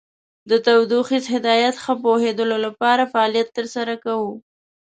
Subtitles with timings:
[0.49, 4.31] د تودوخیز هدایت ښه پوهیدلو لپاره فعالیت تر سره کوو.